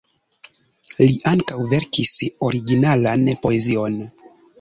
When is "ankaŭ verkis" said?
1.31-2.13